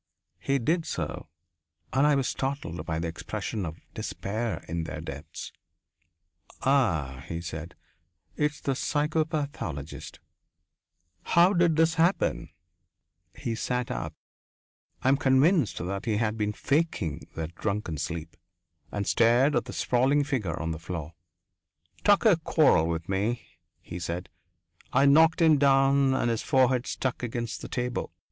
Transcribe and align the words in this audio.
He 0.39 0.57
did 0.57 0.87
so, 0.87 1.27
and 1.93 2.07
I 2.07 2.15
was 2.15 2.27
startled 2.27 2.83
by 2.87 2.97
the 2.97 3.07
expression 3.07 3.67
of 3.67 3.77
despair 3.93 4.65
in 4.67 4.85
their 4.85 4.99
depths. 4.99 5.53
"Ah," 6.63 7.23
he 7.27 7.39
said, 7.39 7.75
"it's 8.35 8.59
the 8.61 8.71
psychopathologist." 8.71 10.17
"How 11.21 11.53
did 11.53 11.75
this 11.75 11.93
happen?" 12.01 12.49
He 13.35 13.53
sat 13.53 13.91
up 13.91 14.15
I 15.03 15.09
am 15.09 15.17
convinced 15.17 15.77
that 15.77 16.05
he 16.05 16.17
had 16.17 16.35
been 16.35 16.53
faking 16.53 17.27
that 17.35 17.53
drunken 17.53 17.99
sleep 17.99 18.35
and 18.91 19.05
stared 19.05 19.55
at 19.55 19.65
the 19.65 19.71
sprawling 19.73 20.23
figure 20.23 20.59
on 20.59 20.71
the 20.71 20.79
floor. 20.79 21.13
"Tucker 22.03 22.37
quarrelled 22.37 22.89
with 22.89 23.07
me," 23.07 23.45
he 23.83 23.99
said. 23.99 24.29
"I 24.91 25.05
knocked 25.05 25.43
him 25.43 25.59
down 25.59 26.15
and 26.15 26.31
his 26.31 26.41
forehead 26.41 26.87
struck 26.87 27.21
against 27.21 27.61
the 27.61 27.67
table. 27.69 28.11